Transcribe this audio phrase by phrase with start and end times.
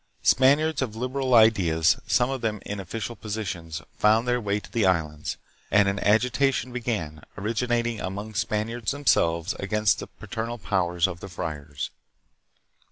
[0.23, 3.83] Span] iards of liberal ideas, some of them in official positions,!
[3.99, 5.37] found their way to the Islands,
[5.69, 11.29] and an agitation began, originating among Spaniards themselves, against the pater nal powers of the
[11.29, 11.91] friars.